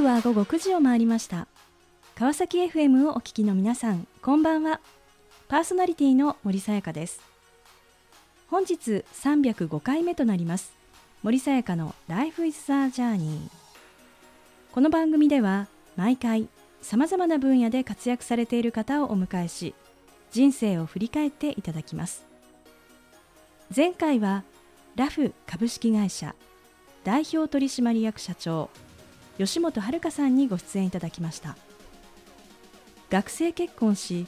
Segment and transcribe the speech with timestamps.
[0.00, 1.46] 刻は午後9時を回りました。
[2.14, 4.80] 川崎 FM をお聞きの皆さんこんばんは。
[5.46, 7.20] パーソナリティの森さやかです。
[8.48, 10.72] 本日305回目となります。
[11.22, 13.50] 森さやかの Life is a Journey
[14.72, 15.66] この番組では
[15.96, 16.48] 毎回
[16.80, 19.74] さまざまな分野で活躍されている方をお迎えし
[20.30, 22.24] 人生を振り返っていただきます。
[23.74, 24.44] 前回は
[24.96, 26.34] ラフ株式会社
[27.04, 28.70] 代表取締役社長
[29.40, 31.56] 吉本遥さんにご出演いただきました。
[33.08, 34.26] 学生結婚し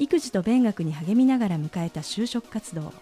[0.00, 2.92] 育児と勉学に励みながら迎えた就職活動。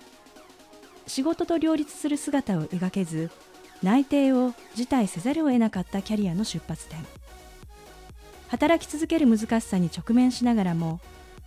[1.06, 3.30] 仕事と両立する姿を描けず
[3.82, 6.98] 内定を辞退せざるを得なかったキャリアの出発点。
[8.48, 11.00] 働き続ける難しさに直面しながらも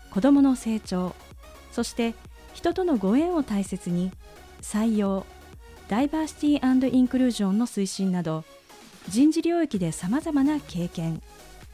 [0.09, 1.13] 子どもの成長
[1.71, 2.15] そして
[2.53, 4.11] 人とのご縁を大切に
[4.61, 5.25] 採用
[5.89, 8.45] ダイバーシティインクルージョンの推進など
[9.09, 11.21] 人事領域でさまざまな経験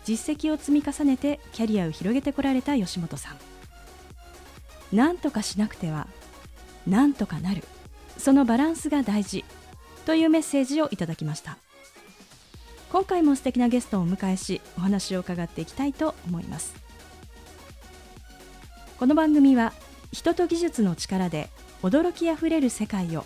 [0.03, 3.38] 実績を積み重ねてキャリアを広げてこられた吉本さん。
[4.91, 6.08] 何とかしなくては
[6.88, 7.63] 何とかなる。
[8.17, 9.45] そのバランスが大事。
[10.05, 11.58] というメッセージをいただきました。
[12.91, 16.73] 今回も素敵なゲストをお迎えしお話を伺っていきたいと思います。
[18.97, 19.73] この番組は
[20.11, 21.49] 人と技術の力で
[21.83, 23.25] 驚きあふれる世界を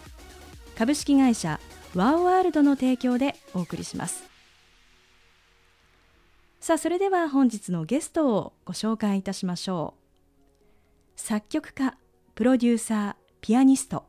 [0.78, 1.62] 株式会社
[1.96, 4.24] ワオワールドの提供でお送りします。
[6.60, 9.94] さあそれでは本日のゲストをご紹介いたしましょ
[11.18, 11.20] う。
[11.20, 11.98] 作曲家
[12.36, 14.06] プロデューサーピアニスト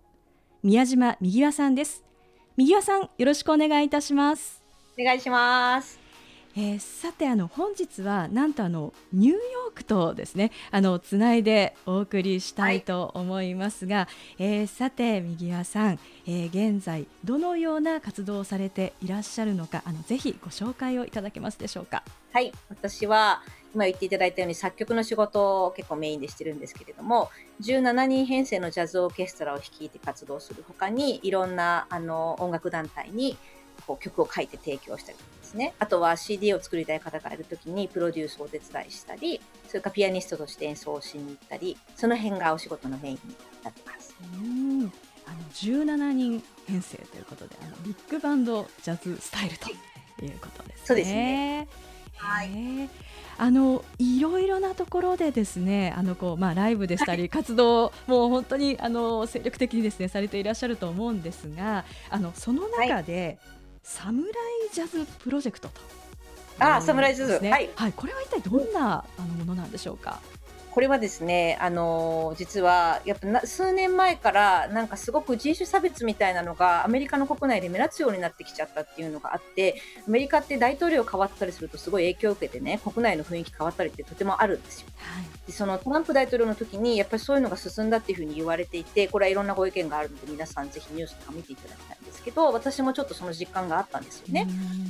[0.63, 2.05] 宮島右輪さんです。
[2.57, 4.63] 右輪さんよろしくお願いいたします。
[4.99, 6.04] お願いします。
[6.57, 14.07] えー、さてあの本日はなんとあのニューヨークとですねあのつないでお送りしたいと思いますが、はい、
[14.39, 22.05] えー、さて右輪さん、えー、現在どのような活動をされていらっしゃるのかあのぜひご紹介をいただけますでしょうか。
[22.33, 23.43] はい私は
[23.75, 33.37] 今言っていただいたように作曲の仕事を結構メインでしてるんですけれども17人編成のジャズオーケストラを率いて活動するほかにいろんなあの音楽団体に
[33.87, 35.75] こう曲を書いて提供したりですね。
[35.79, 43.21] あとは CD を作りたい方がいるときにプロデュースをお手伝いしたり、それからピアニストとして演奏しに行ったり、その辺がお仕事のメインに
[43.63, 44.15] なってます。
[44.21, 44.93] うん
[45.27, 50.85] あの17人編成ということで、あのビッグバンドジャズスタイルということですね。
[50.85, 51.69] そうですね。
[52.17, 52.49] はい。
[53.37, 63.39] あのいろいろなところでですねあのこう、まあ、ライブでしたり活動もう本当にあの精力的にですねされていらっしゃると思うんですがあのその中で、
[63.85, 64.33] サムライ
[64.73, 65.81] ジャズプロジェクトと、
[66.59, 70.21] あ、サムライジャズ、はい、はい、これは一体どんなあのものなんでしょうか？
[70.75, 84.89] これはですね、あの実はやっぱな数年前からなんかすごく人種差別みたいなのがアメリカの国内で目立つようになってきちゃったっていうのがあってアメリカって大統領変わったりするとすごい影響を受けてね国内の雰囲気変わったりってとてもあるんですよ。
[84.97, 94.49] はい、でそのトランプ大統領の時にやっぱりそういうのが進んだっていうふうに言われていてこれはいろんなご意見があるので皆さんぜひニュースとか見ていただきたいんですけど私もちょっとその実感があったんですよね。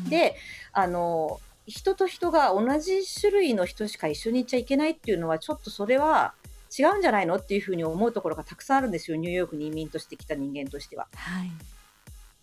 [0.09, 0.35] で
[0.73, 6.35] あの人と人が同じ種類の人しか一緒に行っちゃいけないっていうのはちょっとそれは
[6.77, 11.07] 違うんじゃないのっていうふうに思うところがたくさんあるんですよニューヨークに移民として来た人間としては。
[11.15, 11.51] はい。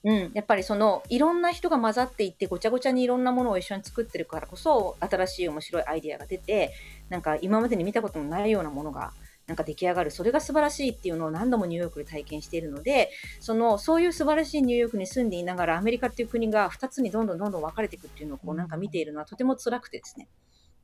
[0.03, 6.73] うん、やっぱりそのいろんな人が混ざっていってごちゃごちゃにいろんなものを一緒に作ってるからこそ新しい面白いアイディアが出て
[7.09, 9.13] なんか今までに見たことのないようなものが
[9.51, 10.11] なんか出来上がる。
[10.11, 13.09] それが素晴らしいっていうのを何度もニューヨークで体験しているので
[13.41, 20.29] そのそういう素晴らしいニューヨークに住んでいながらアメリカっていう国が2つにどんどんどんどん分かれていくっていうのをこうなんか見ているのはとても辛くてですね。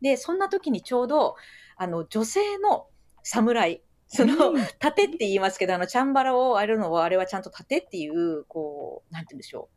[0.02, 1.36] でそんな時にちょうど
[1.78, 2.88] あの女性の
[3.24, 9.77] 侍その、盾って言いますけど、あの、チャンバラをあるのは、あれはちゃんと盾っていう、こう、なんて言うんでしょう。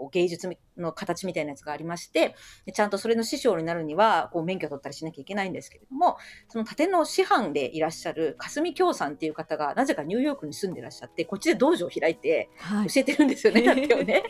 [0.00, 0.48] こう芸術
[0.78, 2.34] の形みたいなやつがありまして、
[2.72, 6.16] ちゃんとそれの師匠になるには、こう免許取ったりしなきゃいけないんですけれども、
[6.48, 12.48] その盾の師範でいらっしゃる霞京さんっていう方が、なぜかニューヨークに住んでらっしゃって、こっちで道場を開いて
[12.86, 14.22] 教えてるんですよね、はい、ね。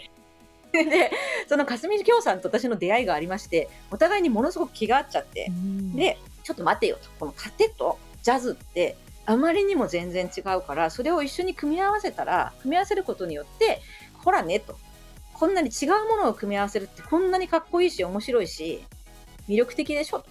[0.73, 1.13] で、
[1.49, 5.53] その霞京さんと私の出会いがありまして、お互いにものすごく気が合っちゃって、
[5.95, 8.97] で、ちょっと待てよと、この盾とジャズって
[9.27, 13.81] あまりにも全然違うから、それを一緒に組み合わせたら、組み合わせることによって、
[14.25, 14.77] ほらねと、
[15.41, 18.85] こんなに違うものを組み合わせるってこんなにかっこいいし面白いし
[19.49, 20.23] 魅力的でしょ。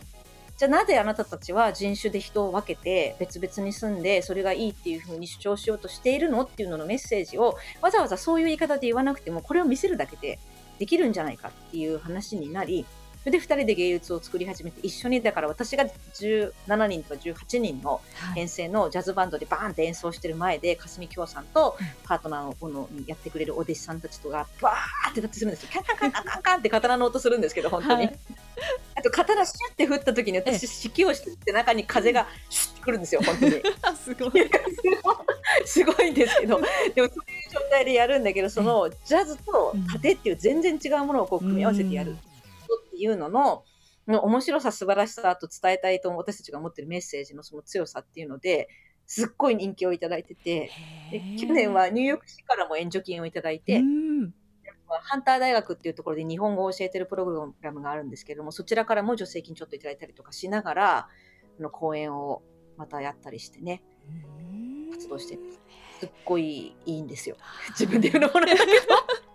[0.56, 10.38] じゃあなぜあなたたちは人種で人を分けて別々に住んでそれがいいっていうふうに主張しようとしているのっていうののメッセージをわざわざそういう言い方で言わなくてもこれを見せるだけで
[10.78, 12.86] できるんじゃないかっていう話になり
[13.24, 18.02] それで2人で芸術を作り始めて一緒にだから私が17人とか18人の
[18.34, 25.70] 編成のジャズバンドでバーンって演奏してる前で霞京さんとパートナーをやってくれるお弟子さんたちとがバーって立ってするんですよ。
[25.72, 28.20] キャンカンカンカンカンって刀の音するんですけど本当に、はい、
[28.96, 33.52] あと刀シュッて振った時に私指揮をしてって中に風がシュッてくるんですよ本当に。
[33.98, 34.50] すごい。
[35.66, 36.10] すごい。
[36.12, 37.10] んですけどでもそういう
[37.52, 42.12] 状態でやるんだけどそのジャズと盾っていう全然違うものをこう組み合わせてやる。
[42.12, 42.29] って
[43.02, 43.64] いうのの、
[44.08, 48.68] の面白さ素晴らしさと伝えたいと私たちが持ってるメッセージのその強さっていうので
[49.06, 50.72] すっごい人気をいただいてて
[51.12, 53.82] で去年はニューヨーク市からも援助金をいただいて、
[55.02, 61.08] ハンター大学っていうところで日本語を教えてるプログラムがあるんですけれどもそちらからも助成金ちょっといただいたりとかしながら
[61.60, 62.42] の講演を
[62.78, 63.84] またやったりしてね
[64.92, 65.38] 活動して
[66.00, 67.36] すっごいいいんですよ。
[67.72, 69.29] 自分で言うのもなんだけど。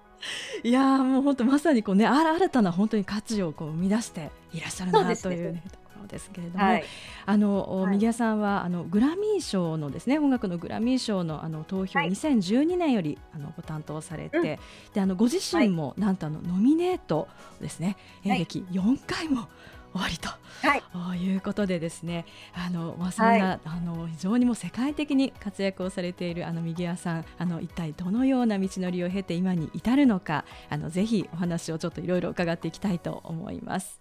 [0.62, 6.84] いやもう本当まさにこうね新たな本当に価値をこう生み出していらっしゃるなという、ね、ところですけれども、はい、
[7.26, 14.58] あの、はい、右谷さんはあのグラミー賞のですね音楽のグラミー賞のあの投票、はい、2012年よりあのご担当されて、うん、で
[14.96, 17.28] あのご自身もなんとあのノミネート
[17.60, 19.48] ですね、演劇4回も
[19.94, 20.28] 終わりと、
[20.62, 22.26] はい、いうことでですね。
[22.52, 34.00] あの、まあ、そんな、はい、あの非常にも世界的に活躍をされているあの右谷さんあの一体どのような道のりを経て今に至るのかあのぜひお話をちょっといろいろ伺っていきたいと思います。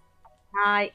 [0.51, 0.92] はい。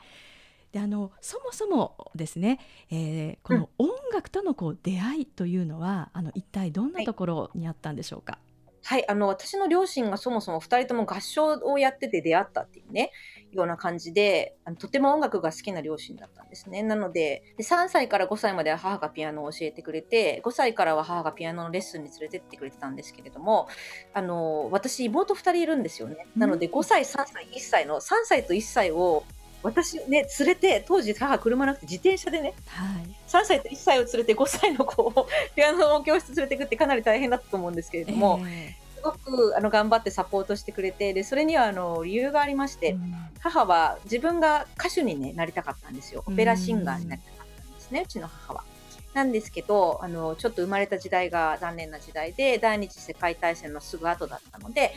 [0.72, 2.58] であのそもそもですね、
[2.90, 8.38] えー、この音楽とのこう出会いというのは、うん、あの一体どんなところにあったんでしょうか？
[8.84, 13.10] はい、あの私の両親がそもそも2人とも合唱をやってて出会ったっていうね
[13.52, 16.82] ような感じであのとても音楽が好きな両親だったんですね。
[16.82, 23.68] なのでで3歳から5歳までは母がピアノを教えてくれて5歳からは母がピアノのレッスンに連れてってくれてたんですけれども
[24.12, 26.26] あの私妹2人いるんですよね。
[26.36, 29.24] なので5歳3歳1歳の3歳と1歳を
[29.62, 48.64] 私ね連れて当時母車なくて自転車でね、はい、3歳と1歳を連れて5歳の子をピアノの教室連れてくってかなり大変だったと思うんですけれども、えーすごくあの頑張ってサポートしてくれてでそれにはあの理由がありまして、うん、母は自分が歌手に、ね、なりたかったんですよオペラシンガーになりたかったんですね、うちの母は。
[49.14, 54.92] なんですけどあのちょっと生まれた時代が残念な時代で第二次世界大戦のすぐ後だったので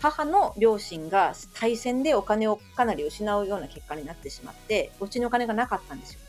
[0.00, 6.20] 母の両親が大戦でお金をかなり失うような結果になってしまってうちにお金がなかったんですよ。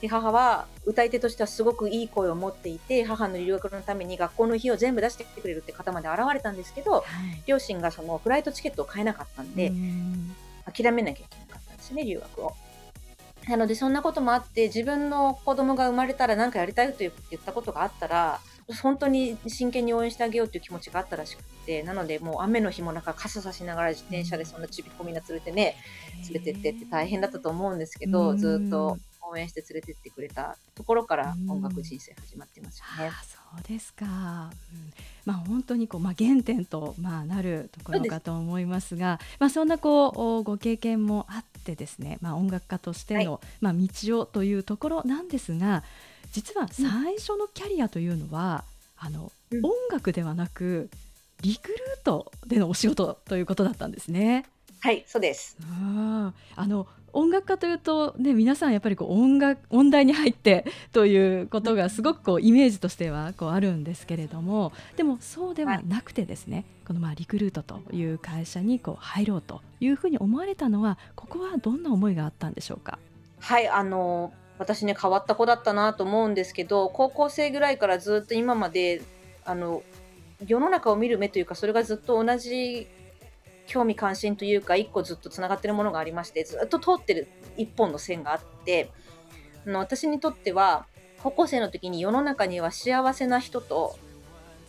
[0.00, 7.02] で母は歌い手としてはすごくいい声を持っていて母の留学のために学校の費用全部出してきてくれるって方まで現れたんですけど、はい、
[7.46, 9.72] 両親がそのフライトチケットを買えなかったんで
[10.72, 12.54] 諦めなきゃいけなかったんですね留学を。
[13.48, 17.12] なのでそんなこともあって自分の子供が生まれたら何かやりたいと言っ
[17.42, 18.40] たことがあったら
[18.82, 25.76] 本当に真剣に応援してあげようという気持ちがあったらしくてなのでもう雨の日もなんか傘さしながら自転車でそんなちびっこみんな連れてね
[26.30, 28.98] 連れてってって大変だったと思うんですけどずっと
[29.30, 33.12] 応援して連れてってくれたところから音楽人生始まってますよね。
[33.24, 34.10] そうですか、うん、
[35.24, 40.08] まあ本当にこう、まあ、原点と、まあ、なるところかと思いますがまあ、そんなこ
[40.40, 45.82] うご経験もあってですね、まあ、音楽家としての、はい、まあ、道をというところなんですが
[46.32, 48.64] 実は最初のキャリアというのは、
[49.00, 50.90] うん、あの音楽ではなく
[51.42, 54.44] リクルートでのお仕事ということだったんですね。
[54.80, 55.56] はいそうです。
[55.68, 56.32] あ
[56.66, 72.98] の音楽家というと、ね、皆さんやっぱりこう音楽音大に入って ということがすごくこうイメージとしてはこうあるんですけれどもでもそうではなくてですね、はい、このまあリクルートという会社にこう入ろうというふうに思われたのはここはどんな思いがあったんでしょうか？
[73.40, 79.02] はいあの私ね変わった子だったなと思うんですけど高校生ぐらいからずっと今まで
[79.44, 79.82] あの
[80.46, 82.86] 世の中を見る目というかそれがずっと同じ
[83.70, 88.90] 興味関心というか一個ずっとつながってるものがありましてずっと通ってる一本の線があって
[89.64, 90.86] あの私にとっては
[91.22, 93.96] 高校生の時に世の中には幸せな人と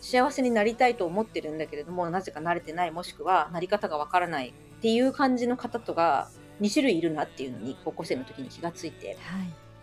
[0.00, 6.28] 幸せになりたいと思ってるんだけれどもなぜか慣れてないもしくはなり方がわからないっていう感じの方とが
[6.60, 9.38] 2種類いるなっていうのに高校生の時に気がついて、は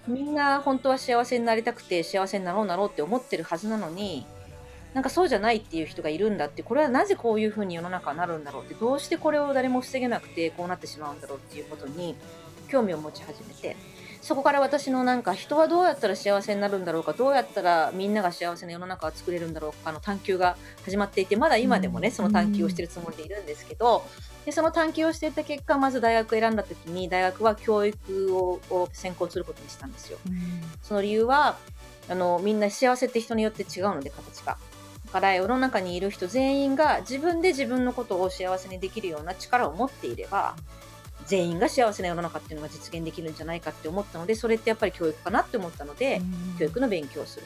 [0.07, 4.25] い、みんな本当は幸せになりたくて幸せになろうなろうって思ってるはずなのに
[4.93, 12.15] なんかそうじゃないっていう人がいるんだってこれはなぜこういうふうに世の中になるんだろうってどうしてこれを誰も防げなくてこうなってしまうんだろうっていうことに
[12.69, 13.75] 興味を持ち始めて
[14.21, 24.03] そこから私のなんか人はどうやったら幸せになるんだろうかどうやったらみんなが幸せな世の中を作れるんだろうかの探求が始まっていてまだ今でもねその探求をしてるつもりでいるんですけど
[24.45, 30.17] でその探求をしていた結果まず大学を選んだ時に大学は教育をを専攻することにしたんですよ。
[30.81, 31.57] その理由は
[32.09, 34.57] あのみんな幸せって人によって違うので形が。
[35.09, 40.55] から世の中にいる人全員が自分で自分のことを幸せにできるような力を持っていれば
[41.25, 46.21] 全員が幸せな世の中っていうのが実現できるんじゃないかって思ったのでそれってやっぱり教育かなって思ったので、
[46.57, 47.45] 教育の勉強をする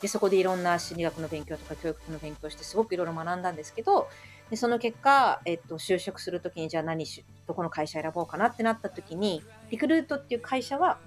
[0.00, 4.08] でそこでいろんな心理学の勉強とか教育の勉強をしてすごくいろいろ学んだんですけど
[4.50, 10.98] でその結果、えっと、就職するときにじゃあ何しどこの会社選ぼうかなってなった時にリクルートっていう会社は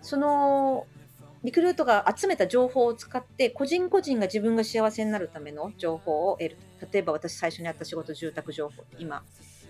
[0.00, 0.86] その
[1.42, 6.56] リクルートが集めた情報を使って個人個人が自分が幸せになるための情報を得る。
[6.92, 8.84] 例えば私最初にやった仕事住宅情報。
[8.98, 9.22] 今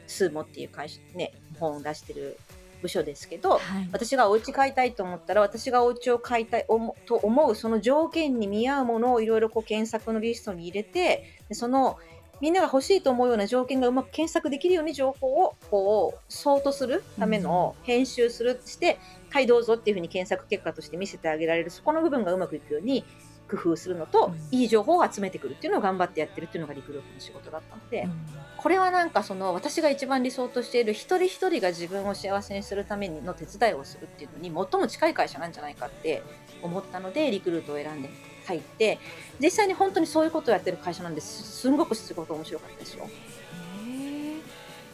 [0.06, 2.36] スーモっていう会社ね本を出してる
[2.82, 6.66] 部署ですけど、はい、私がお家買いたいと思ったら私がお家を買いたい
[7.06, 11.98] と思うその条件に見合うものをいろいろ検索のリストに入れてでその
[12.40, 23.04] みんなが欲しいと思うような条件がうまく検索できるように情報をこうソートするための編集するして、うん、はいどうぞっていうふうに検索結果として見せてあげられるそこの部分がうまくいくように
[23.50, 28.12] 工夫するのと、うん、いい情報を集めてくるっていうのを頑張ってやってるっていうのがリクルートの仕事だったので、うん、
[28.56, 36.22] これはなんかその私が一番理想としている一人一人が自分を幸せにするための手伝いをするっていうのに最も近い会社なんじゃないかって
[36.62, 38.08] 思ったのでリクルートを選んで
[38.50, 38.98] 入って
[39.38, 43.08] 実際に本当にそういうことをやってる会社なんですすんごく仕事面白かったですよ。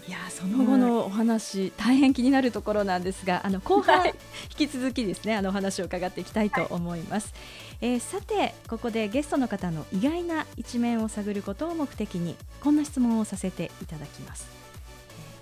[0.08, 4.12] いやその後のお話、うん、大変気になるところなんですが あの後半、引
[4.56, 7.34] き続きですねあのお話を伺っていきたいと思います、
[7.80, 14.46] はい、えー、さてここでゲストの方の意外な一面を探ることを目的にこんな質問をさせていただきます、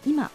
[0.05, 0.31] えー、今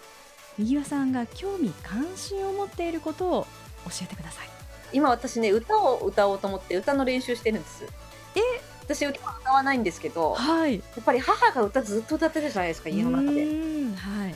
[0.59, 3.48] 右輪さんが興味関心を持っていることを
[3.86, 4.58] 教えてください
[4.93, 7.84] 今私ね歌を歌おうと思って歌の練習してるんです。
[8.36, 8.39] え？
[8.84, 9.19] 私歌
[9.51, 13.41] わないんですけど、はい、やっぱり母が歌ずっと歌ってるじゃないですか家の中で。
[13.41, 14.36] はい。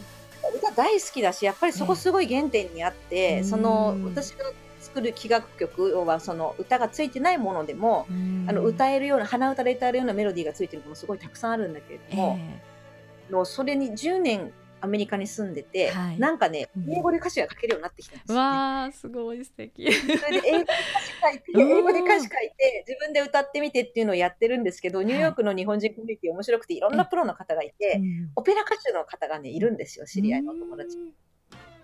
[0.57, 4.45] 歌大好きだしやっぱりそこすごい原点にあって、ね、その私が
[4.81, 8.05] 作る器楽曲要はその歌がついてないものでも
[8.47, 14.51] あの歌えるような鼻歌で歌えるようなメロディーがついてるのもすごいたくさんあるんだけれども、えー、それに10年
[14.83, 19.89] アメリカに住んでて、はい、なんかね、英語で歌詞が書けるようになってきたんですよ、ね、わあすごい素敵。
[19.93, 28.01] それで英語で歌詞書いて 英語で歌詞書いて自分で歌ってみてっていうのをやってるんですけどニューヨークの日本人コミュニティ面白くていろんなプロの方がいて、
[28.35, 30.97] オペラ歌手の方がねいるんですよ知り合いのお友達。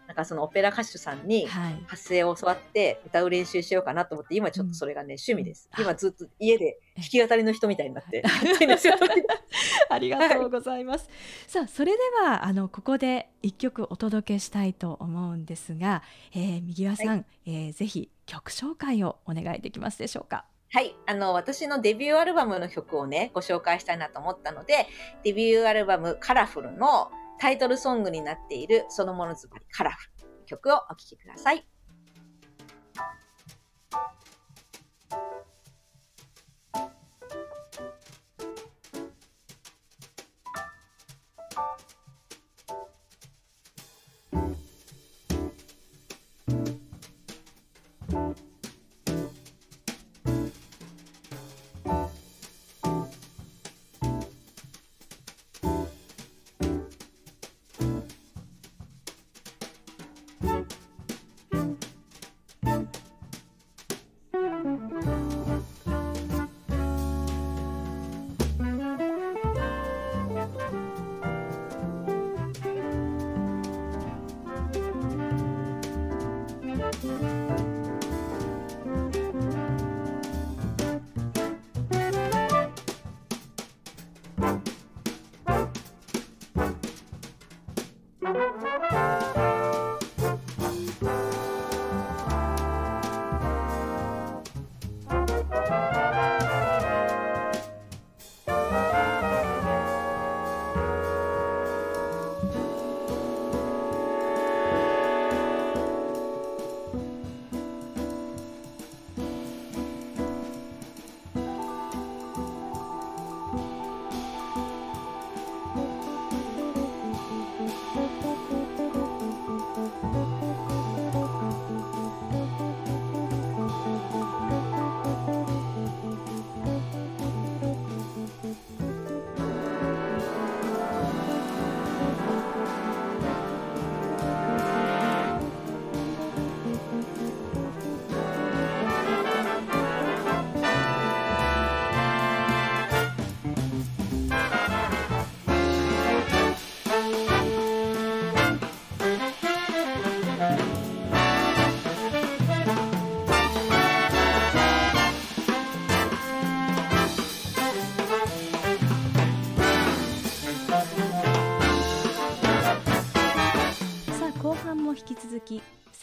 [0.09, 1.45] なんかそのオペラ歌手さんに
[1.85, 5.69] 発声を教わって歌う練習しようかなと思って、今ちょっとそれがね、趣味です。
[5.77, 8.23] 今ずっと家で弾き語りの人みたいになって
[9.87, 11.07] ありがとうございます。
[11.45, 16.01] さあ、それでは、あの、ここで一曲お届けしたいと思うんですが、
[16.33, 20.45] えー、右輪さん、はい、えー、ぜひ曲紹介をお願いできますでしょうか？
[20.71, 20.95] はい。
[21.05, 24.87] あの、私のデビューアルバムの曲をね、ご紹介したいなと思ったので、
[25.23, 31.78] デビューアルバムカラフルのタイトルソングになっているそのものづまりカラフル曲をお聴きください。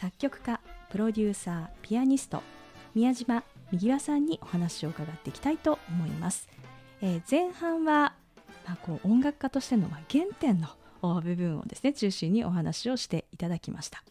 [0.06, 0.60] 作曲家
[0.90, 2.40] プロデューサーピアニスト
[2.94, 6.48] 宮島右輪さんにお話を伺っていきたいと思います、
[7.02, 8.14] えー、前半は、
[8.64, 10.68] まあ、こう音楽家としてのま原点の
[11.22, 14.04] 部分をですね中心にお話をしていただきました、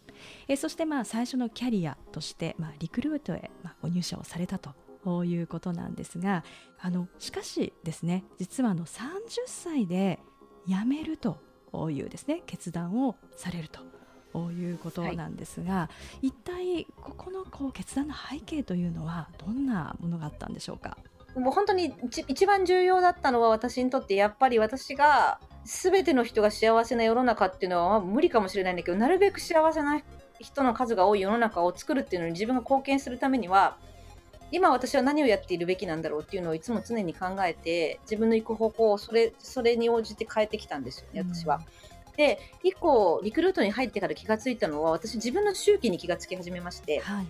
[0.50, 6.44] えー、そしてまあ最初のキャリアとして、まあ、リクルートへまあご入社をされたということなんですが
[6.82, 9.00] あのしかしですね実はあの30
[9.46, 10.20] 歳で
[10.68, 11.38] 辞めると
[11.90, 13.95] いうですね決断をされると。
[14.52, 15.90] いうことなんですが、は
[16.22, 20.98] い、一体ここのこう決断の背景というのはどんなものがあったんでしょうか？
[21.36, 21.94] もう本当に
[22.28, 30.02] 一番重要だったのは私にとってやっぱり私が全ての人が幸せな世の中っていうのは無理かもしれないんだけどなるべく幸せな
[30.40, 33.78] 人の数が多い世の中を作るっていうのに自分が貢献するためには
[34.52, 41.58] 今私は何をやっているべきなんだろうっていうのをいつも常に考えて自分の行く方向をそれそれに応じて変えてきたんですよね私は。
[41.58, 41.66] で
[42.64, 47.28] 以降リクルートに入ってから気がついたのは私自分の周期に気がつき始めまして、はい、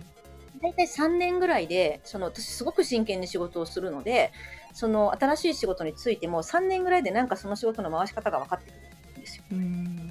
[0.62, 4.32] 大体3年ぐらいでその私すごく真剣に仕事をするので
[4.72, 9.44] その新しい仕事についても3年ぐらいでなんかその仕事の回し方が分かってくるんですよ。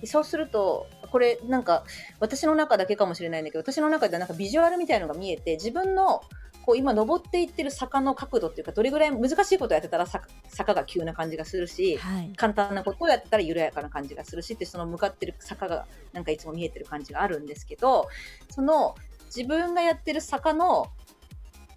[0.01, 1.83] でそうするとこれなんか
[2.19, 6.21] 私の中だけかもしれないんだけど私の中ではなんかビジュアルみたいのが見えて自分の
[6.65, 18.07] こう今登っていってる坂の角度っていうかどれぐらい難しいことをやってたら坂が急な感じがするし、はい、簡単なことをやってたら緩やかな感じがするしってその向かってる坂がなんかいつも見えてる感じがあるんですけど
[18.49, 18.95] その
[19.27, 20.87] 自分がやってる坂の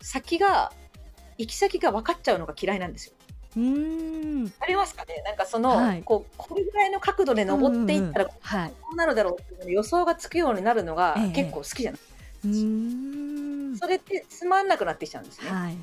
[0.00, 0.72] 先が
[1.36, 3.12] 行き先が分かっちゃうのが嫌いなんですよ。
[3.56, 4.52] うん。
[4.60, 5.22] ありますかね？
[5.24, 8.32] なんかその、はい、こうこれぐらいの角度で登っていったら、こ
[8.92, 12.00] うなるだろうっていう予想がつくようになるのが結構好きじゃない
[12.44, 13.17] ですか。
[13.78, 15.50] それってつまんなくなってきちゃうんですね。
[15.50, 15.76] はい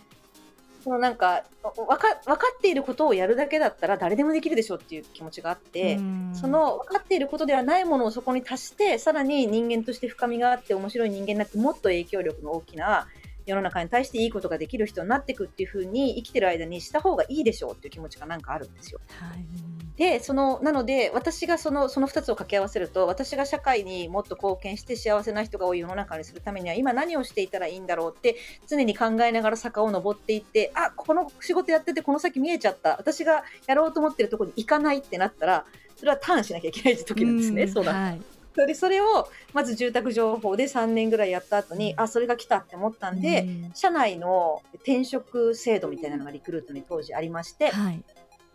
[0.86, 5.98] そのなんか分か分かっていることをやるだけだったら誰でもできるでしょっていう気持ちがあって
[6.34, 13.08] その分かっていることではないものをそこに足してさらに人間として深みがあって面白い人間になってもっと影響力の大きな
[13.46, 19.00] 世の中に対していいことができる人になっていくっていうふうに生きてる間にした方がいいでしょうっていう気持ちがなんかあるんですよ。
[19.20, 28.36] はいでそのなので私がそのその2つを掛け合わせると私が社会にもっと貢献して幸せな人が多い世の中にするためには今何をしていたらいいんだろうって
[28.68, 37.68] 常に考えながら坂を登っていってあこの仕事やっててこの先見えちゃった私がやろうと思ってるところに行かないってなったらそれはターンしなきゃいけない時なんですね。
[37.68, 48.02] そうなんですそれそれをまず住宅情報で3年ぐらいやった後にあそれが来たって思ったんで、社内の転職制度みたいなのがリクルートに当時ありまして、はい、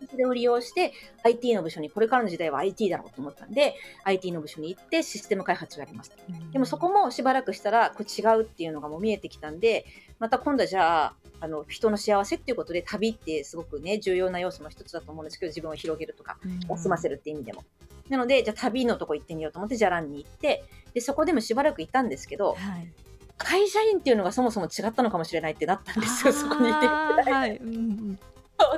[0.09, 6.15] それを利用して IT の部署にこれからの時代は IT だろうと思ったんで IT の部署に行ってシステム開発をやりました、
[6.51, 9.85] でもそこもしばらくしたらこれ違うっていうのがもう見えてきたんで
[10.19, 16.37] また今度はじゃああの人の幸せっていうことで旅ってすごくね重要な要素の一つだと思うんですけど自分を広げるとか
[16.69, 17.63] 休ませるっていう意味でも。
[18.11, 22.91] なのでじゃあ旅のとこ行ってみようと思ってじゃらんに行ってでそこでもしばらくいたんですけど、はい、
[23.37, 26.87] 会社員っていうのがそもそも違ったのかもしれないってなったんですよそこにいて。
[26.87, 28.19] はい、うん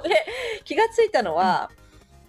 [0.04, 0.26] で
[0.64, 1.72] 気がついたのは、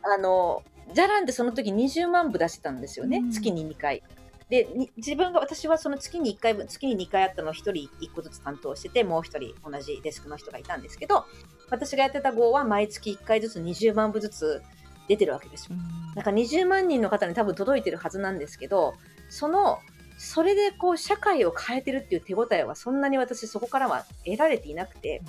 [0.05, 4.03] うん、あのじゃらんでその時20万部出してたんですよね、うん、月に2回。
[4.49, 11.25] で自分が私はその月に1回月に2回あったのを1人1個ずつ担当しててもう1人同じデスクの人がいたんですけど
[11.71, 14.63] 私がやってた号は毎月1回ずつ20万部ずつ
[15.09, 15.77] 出てるわけですよ。
[16.15, 18.95] だから20万人の方に多分届いてるはずなんですけど
[19.29, 19.79] その
[20.17, 25.23] それでこう社会を変えてるっていう手応えはそんなに私そこからは得られていなくて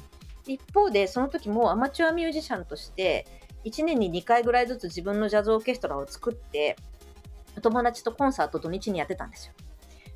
[0.48, 3.26] 一方でその時もアマチュアミュージシャンとして
[3.66, 6.76] 1年に2回ぐらいずつ自分のジャズオーケストラを作って
[7.58, 9.54] お友達とコンサート土日にやってたんですよ。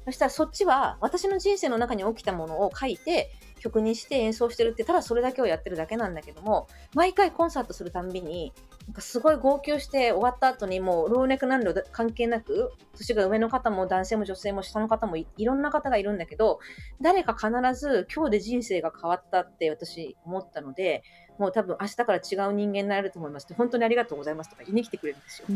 [0.06, 8.54] そしたらそっちは私の人生の中に起きたものを書いて曲にして演奏してるってただそれだけをやってるだけなんだけども毎回コンサートするたんびに
[8.89, 16.60] なんかすごい号泣して終わった後にもう老若男女関係なく年が上の方も男性も女性も下の方もいろんな方がいるんだけど
[16.99, 17.49] 誰か必
[17.80, 21.04] ず今日で人生が変わったって私思ったので
[21.38, 25.47] もう多分明日から違う人間になれると思いますって本当にありがとうございますとか言いに来てくれるんですよ。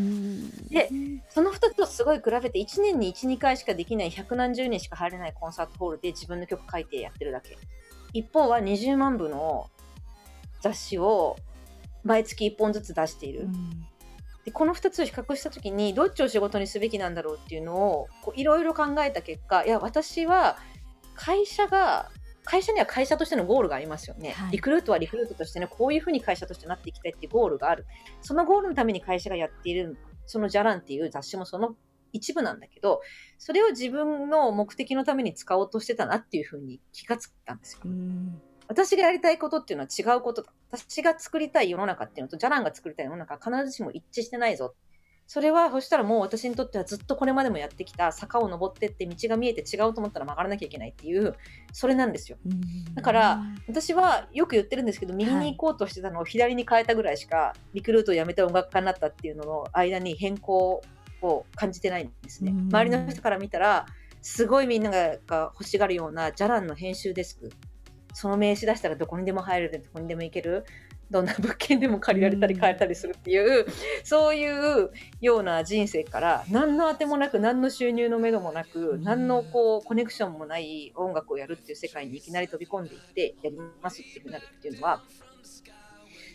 [0.70, 0.90] で
[1.30, 7.58] その2つとすごい比べて1年に12回しかできない百何十人しか入れないコンサートホールで自分の曲書いてやってるだけ。
[8.14, 9.72] 一方は20万部の
[10.62, 11.36] 雑誌を
[12.04, 13.42] 毎月1本ずつ出している。
[13.42, 13.88] うん。
[14.46, 20.58] でこの2つを比較した時にどっちを仕事にすべきなんだろうっていうのをいろいろ考えた結果いや私は
[21.16, 22.10] 会社が
[22.44, 27.86] 会社には会社としてのゴールがありますよね、はい、リクルートはリクルートとしてねこういうふうに会社としてなっていきたいっていうゴールがある。
[28.22, 31.76] そのゴールのために会社がやっているその「じゃらん」っていう雑誌もその
[32.12, 33.02] 一部なんだけど
[33.38, 37.82] それを自分の目的のために使おうとしてたなっていうふうに気がついたんですよ。
[38.68, 40.52] 私がやりたいことっていうのは違うことだ。
[40.72, 44.74] 私が作りたい世の中っていうのと、ジャランが作りたい世の中は必ずしも一致してないぞ。
[45.26, 51.36] それはそしたらもう私にとってはずっとこれまでもやってきた坂を登ってって道が見えて違うと思ったら曲がらなきゃいけないっていう
[51.72, 52.38] それなんですよ。
[52.94, 60.82] だから私はよく言ってるんですけど右に行こうとしてたのを左に変えたぐらいしか、リクルートをやめて音楽家になったっていうのの間に変更
[61.22, 62.52] を感じてないんですね。
[62.52, 63.86] 周りの人から見たら
[64.22, 67.50] すごいみんなが欲しがるようなジャランの編集デスク
[68.14, 70.66] その名刺出したらどこにでも入るどこにでも行ける
[71.12, 73.74] どんな物件でも借りられたり買えたりするっていう、うん、
[74.04, 74.90] そういう
[75.22, 85.04] ような人生から何のあてもなく何の収入のめどもなく、うん、何のこうコネクションもない音楽をやるっていう世界にいきなり飛び込んでいってやりますってなるっていうのは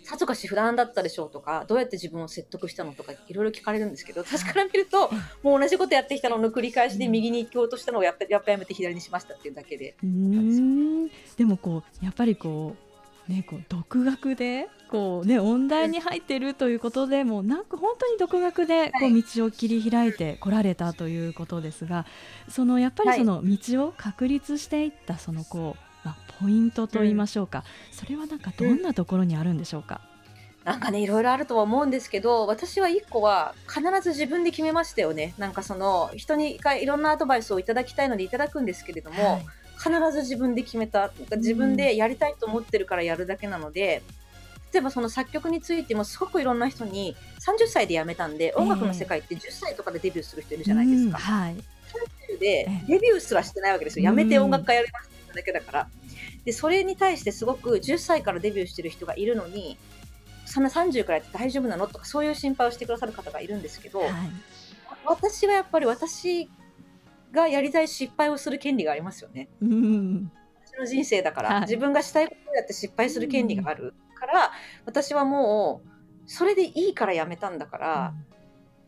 [0.08, 5.10] さぞかし不安だったでしょうとかどうやって自分を説得したのとかいろいろ聞かれるんですけど私から見ると
[5.42, 9.96] もう同じことやってきたのの繰り返しで右に行こうとしたのをやっぱやっぱやめて左にしましたっていうだけで。
[10.00, 12.88] でもこうやっぱりこう
[13.28, 22.06] ね、こう独学でこう、ね、音大に入ってるということでもなんか本当に独学でこう道を切り開いてこられたということですが、
[22.48, 25.87] そのやっぱりその道を確立していったそのこう、まあ、
[26.40, 30.00] ポイントといいましょうか、それはなんかどんなところにあるんでしょうか？
[30.64, 39.46] なんかねいろいろあるとは思うんですけど私は1個は必ず自分で決めましたよねなんかその人にいろんなアドバイスをいただきたいのでいただくんですけれども、はい
[39.80, 44.02] 必ず自分で決めた自分でやりたいと思ってるからやるだけなので、
[44.72, 51.18] 例えばその作曲についてもすごくいろんな人に30歳で辞めたんで、音楽の世界って10歳とかでデビューする人いるじゃないですか。
[51.18, 51.54] はい、
[52.26, 54.10] 30でデビューすらしてないわけですよ。
[54.10, 55.88] 辞めて音楽家やりますってだけだから。
[56.44, 59.76] で、それに対してすごく10歳からデビューしてる人がいるのに、
[60.46, 61.86] そんな30からやって大丈夫なの？
[61.86, 64.10] とかそういう心配をしてくださる方がいるんですけど、はい、
[65.04, 66.48] 私はやっぱり私
[67.32, 69.50] がやりたい失敗をする権利がありますよね。
[69.60, 70.32] うん、
[70.64, 74.52] 私の人生だから、はい、自分がしたいことをやって失敗する権利があるから、
[74.86, 75.88] 私はもう
[76.24, 78.14] それでいいからやめたんだから、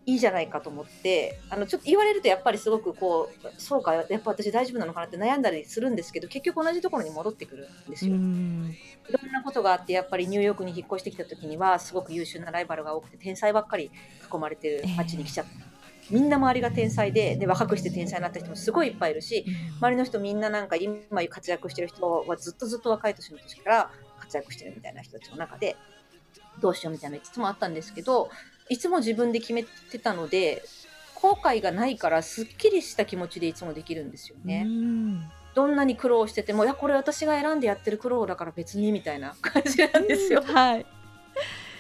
[0.07, 8.15] いいじゃないかと思ってあのちょっと言われるとやっぱりすごくこうそうかやっぱ私大丈夫なのかなって悩んだりするんですけど結局同じところに戻ってくるんですよ。
[8.15, 13.91] いろんなことがあってやっぱりニューヨークに引っ越してきた時にはすごく優秀なライバルが多くて天才ばっかり
[14.33, 15.53] 囲まれてる街に来ちゃった。
[15.53, 15.71] えー
[16.11, 19.45] みんな周りが天才でで若くして天才になった人もすごいいっぱいいるし、
[19.79, 25.77] 周りの人みんななんか今活躍してる人はずっとずっと若い年の時から活躍してるみたいな人たちの中で
[26.61, 28.29] どうしようみたいないつもあったんですけど
[28.71, 30.63] いつも自分で決めてたので
[31.17, 34.67] 後悔がないからすっきりした気持ちでいつもできるんですよね。
[35.55, 40.43] どんなに苦労しててもいやこれ私が選んでやってる苦労だから別にみたいな感じなんですよ。
[40.43, 40.87] はい。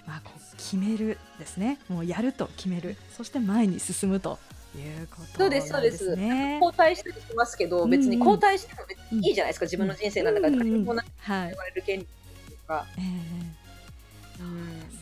[0.06, 0.22] まあ、
[0.56, 1.78] 決めるですね。
[1.88, 2.96] もうやると決める。
[3.16, 4.38] そして前に進むと
[4.76, 6.04] いうこと、ね、そうですそうです。
[6.04, 14.42] 交代したりしますけど、別に交代しても別にいいじゃないですか、うん、自分の人生なんだから、うん、こうな言われる権利とか、はい、え。
[14.42, 14.99] ー、うん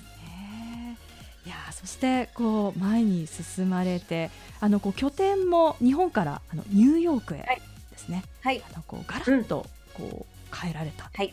[1.48, 4.30] いやそしてこう前に進まれて
[4.60, 7.38] あのこう拠点も日本からあのニューヨークへ
[7.90, 11.32] ですね、はい、あのこうガラッとこう変えられた、はい、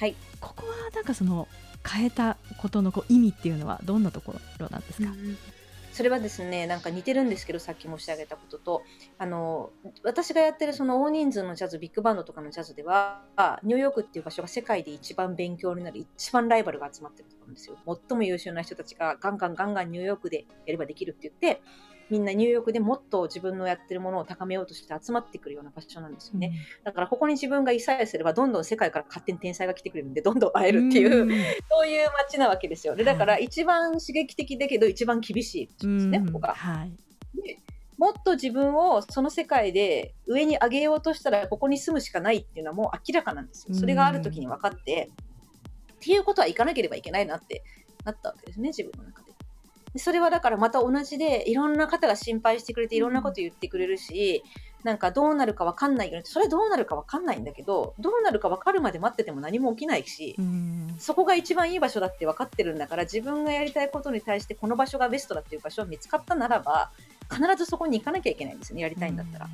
[0.00, 1.48] はい、ここはなんかその
[1.86, 5.36] 変えたことのこう意味っていうのはどんなところなんですか、うん
[5.96, 8.82] それはですねなんか似てるんですけどさっき申し上げたことと
[9.16, 9.70] あの
[10.04, 13.22] 私がやってるその大人数のジャズビッグバンドとかのジャズでは
[13.62, 17.78] ニューヨークっていう場所が世界で一番勉強になる一番ライバルが集まってるところなんですよ。
[18.08, 21.62] 最も優秀な人たちがガンガンガンガンニューヨークでやればできるって言って
[22.10, 26.52] みんなニューヨークでもっと自分のやってるものを高めようとして集まってくるような場所なんですよね。
[26.78, 31.30] うん、だからここに自分がいさえすればどんどん世界から勝手に天才が来てくれるんでどんどん会えるっていう、うん、
[31.70, 32.94] そういう街なわけですよ。
[32.94, 36.54] でだから一番刺激的だけど一番厳しいですね、ここが。
[36.54, 36.92] はい、
[37.42, 37.58] で
[37.98, 43.74] もっと自分をその世界で上に上げようとしたらここに住むしかないっていうのはもう明らかなんですよ。
[43.74, 45.10] それがある時に分かって、
[45.94, 47.64] っていうことは行かなければいけないなって
[48.04, 49.25] なったわけですね自分の中で。
[49.98, 54.42] それはだからまた同じでいろんな方が心配してくれていろんなこと言ってくれるし、
[54.84, 60.36] なんかどうなるか分かんないよねそれどうなるか分かんないんだけどどうなるか分かるまで待ってても何も起きないし、
[60.98, 66.92] そこが一番いい場所だって分かってるんだから自分がやりたいことに対してこの場所がベストだっていう場所が見つかったならば
[67.30, 69.48] 必ずそこに行かなきゃいけないんですよねやりたいんだったら。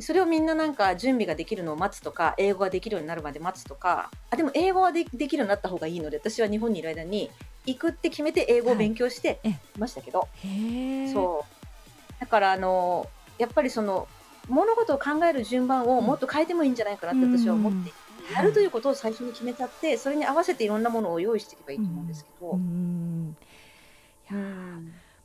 [0.00, 7.30] それをみんななんか準備ができるのを待つとか英語ができるようになるまで待つとかあでも英語はでできるようになった方がいいので私は日本にいる間に
[7.66, 12.20] 行くって決めて英語を勉強していましたけど、はい、そう。
[12.20, 14.06] だからあのやっぱりその
[14.48, 17.92] 物事を考える順番をもっと変えてもいいんじゃないかなって私は思って、
[18.30, 22.50] うん、やるということを最初に決めちゃってそれに合わせていろんなものを用意していけばいいと思うんですけど。
[22.52, 23.36] うん。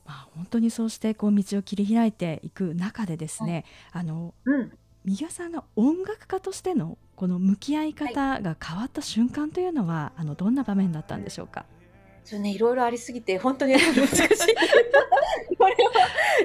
[0.06, 4.72] まあ、本当にそうしてこう道を切り開いていく中でですね、はい、あの、うん、
[5.04, 11.64] 右輪さんが音楽家としてのこの向き合い方が変わった瞬間というのは、はい、あのどんな場面だったんでしょうか？
[12.38, 14.28] ねいろいろありすぎて本当に難しい。
[15.58, 15.76] これを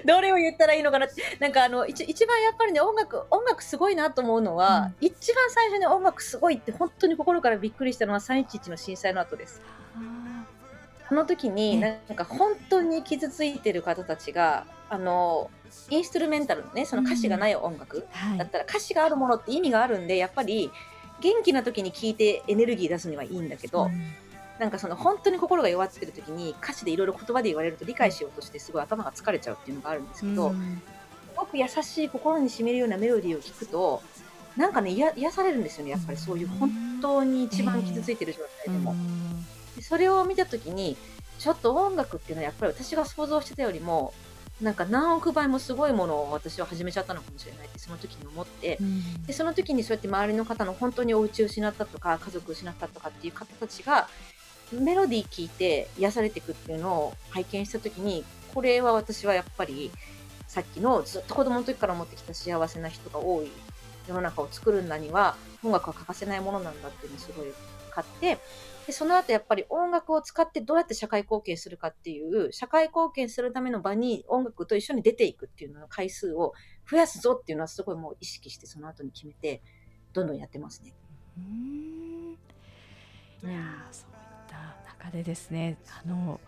[0.06, 1.06] どれを言ったらいいのかな。
[1.06, 9.62] ってなんかあの一一番やっぱりね音楽音楽すごいなと思うのは、うん、一番最初に音楽すごいって本当に心からびっくりしたのは311の震災の後です。
[11.08, 15.52] その時になんか本当に傷ついてる方たちがあの
[15.90, 20.72] インストゥルメンタルのねその歌詞がない音楽、だったら歌詞があるものって意味があるんでやっぱり
[21.22, 23.92] 元気な時に聴いてエネルギー出すにはいいんだけど、うん、
[24.60, 30.82] なんかその本当に心が弱ってる時に歌詞でいろいろ言葉で言われると理解しようとしてすごい頭が疲れちゃうっていうのがあるんですけど、うん、
[31.34, 34.02] すごく優しい心にしみるようなメロディーを聞くと
[34.56, 38.96] なんかね癒されるんですよねやっぱりそういう本当に一番傷ついてる状態でも。
[39.76, 40.96] でそれを見た時に
[41.38, 44.14] ちょっと音楽っていうのはやっぱり私が想像してたよりも
[44.62, 54.08] なんか何億倍もすごいものを私は始めちゃったのかもしれないってその時に思って、うん、でその時にそうやって周りの方の本当にお家を失ったとか家族を失ったとかっていう方たちが
[54.74, 58.24] メロディー聞いて癒されていくっていうのを拝見した時に
[58.54, 59.92] これは私はやっぱり
[60.48, 63.52] さっきのずっと子供の時から持ってきた幸せな人が多い
[64.08, 67.48] 世の中を作るんだには音楽は欠かせないものなんだっていうのをすごい
[67.92, 68.40] 買って
[68.86, 76.54] でその後やっぱり音楽を使ってどうやって社会貢献するかっていう社会貢献するための場に音楽と一緒に出ていくっていうのの回数を
[76.90, 79.64] 増やすぞっていうのはすごいもう意識してその後に決めて
[80.14, 80.94] どんどんやってますね。
[81.38, 82.38] うん
[83.44, 84.25] いやそう
[85.06, 86.40] 中でですねあの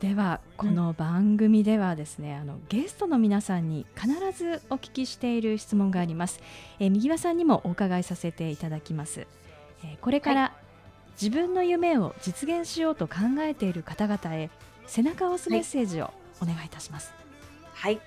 [0.00, 6.40] ではこの番組ではですね、うん、あのゲストの皆さんに必ずお聞きしている質問があります、
[6.78, 9.26] えー、右輪さんにもお伺いさせていただきます、
[9.84, 10.52] えー、これから
[11.20, 14.50] 自分の夢を実現しようと考えている方々へ
[14.86, 16.10] 背中を押すメッセージを
[16.40, 17.12] お願いいたします。
[17.74, 18.00] はい、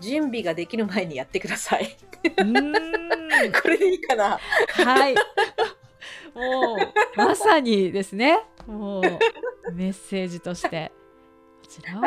[0.00, 1.96] 準備ができる前にやってください。
[2.36, 2.72] うん
[3.62, 4.38] これでいいかな。
[4.68, 5.14] はい。
[6.34, 8.38] もうまさにですね。
[8.68, 9.02] もう
[9.72, 10.92] メッセージとして
[11.62, 12.02] こちらを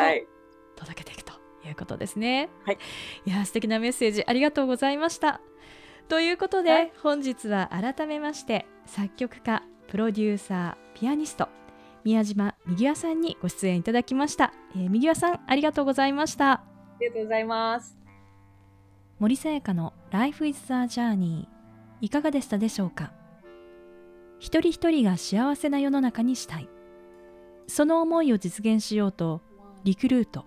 [0.76, 1.32] 届けていくと
[1.66, 2.48] いうことですね。
[2.64, 2.78] はい。
[3.26, 5.40] いや素敵なメッセージありがとうございました。
[6.08, 11.48] ということで、はい、本日は改めまして作曲家プロデューサーピアニスト
[12.04, 16.52] 宮島みわさんにご出演いただきました、えー、みわさんありがとうございました。
[16.52, 16.64] あ
[17.00, 17.96] りがとうございます。
[19.18, 21.46] 森さやかの Life is a Journey
[22.00, 23.12] いかがでしたでしょうか？
[24.42, 26.68] 一人一人が幸せな世の中にしたい。
[27.68, 29.40] その思いを実現しようと
[29.84, 30.44] リクルート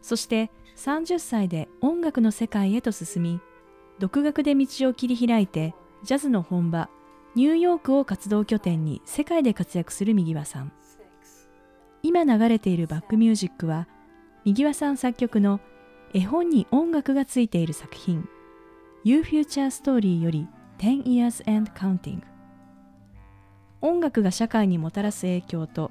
[0.00, 3.40] そして30歳で音楽の世界へと進み
[3.98, 5.74] 独学で道を切り開いて
[6.04, 6.88] ジャズの本場
[7.34, 10.72] ニューヨークを活動拠点に世界で活躍する右輪さん。
[12.04, 13.88] 今流れているバックミュージックは
[14.44, 15.60] 右輪さん作曲の
[16.14, 18.28] 絵本に音楽がついている作品。
[19.02, 20.46] You Future Story より
[20.78, 22.22] 10 Years and Counting
[23.82, 25.90] 音楽が社会にもたらす影響と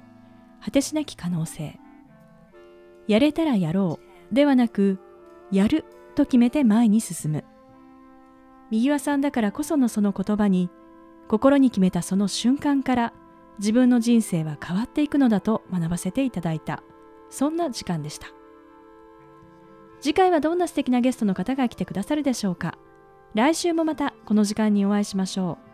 [0.64, 1.78] 果てしなき可能性。
[3.06, 3.98] やれたらやろ
[4.30, 4.98] うではなく
[5.50, 7.44] やると決めて前に進む。
[8.70, 10.70] 右輪さんだからこそのその言葉に
[11.28, 13.12] 心に決めたその瞬間から
[13.58, 16.82] 自分の人生は変わっていくのだと学ばせていただいた。
[17.28, 18.28] そんな時間でした。
[20.00, 22.76] 次回はどんな素敵なゲストの方が来てくださるでしょうか。
[23.34, 25.71] 来週もまたこの時間にお会いしましょう。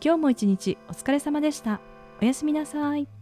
[0.00, 1.80] 今日も一日お疲れ様でした。
[2.20, 3.15] おやすみなさい。